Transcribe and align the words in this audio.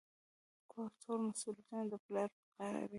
د 0.57 0.59
کور 0.71 0.89
ټول 1.01 1.19
مسوليتونه 1.27 1.83
د 1.91 1.93
پلار 2.05 2.29
په 2.35 2.41
غاړه 2.57 2.77
وي. 2.87 2.89